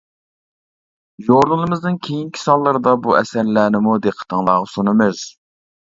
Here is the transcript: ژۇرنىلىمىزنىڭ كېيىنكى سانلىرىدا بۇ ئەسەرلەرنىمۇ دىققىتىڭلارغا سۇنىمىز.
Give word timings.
ژۇرنىلىمىزنىڭ 1.27 2.01
كېيىنكى 2.09 2.43
سانلىرىدا 2.47 2.97
بۇ 3.07 3.17
ئەسەرلەرنىمۇ 3.21 4.03
دىققىتىڭلارغا 4.11 4.77
سۇنىمىز. 4.77 5.27